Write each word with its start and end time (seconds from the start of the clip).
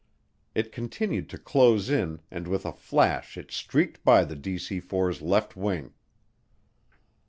It 0.55 0.71
continued 0.71 1.29
to 1.29 1.37
close 1.37 1.87
in 1.91 2.21
and 2.31 2.47
with 2.47 2.65
a 2.65 2.73
flash 2.73 3.37
it 3.37 3.51
streaked 3.51 4.03
by 4.03 4.23
the 4.25 4.35
DC 4.35 4.81
4's 4.83 5.21
left 5.21 5.55
wing. 5.55 5.93